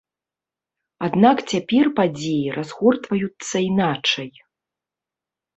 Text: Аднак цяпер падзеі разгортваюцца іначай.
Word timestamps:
Аднак 1.07 1.37
цяпер 1.51 1.85
падзеі 1.99 2.47
разгортваюцца 2.57 3.55
іначай. 3.69 4.29